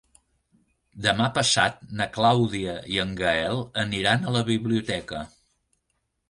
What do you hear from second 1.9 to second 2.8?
na Clàudia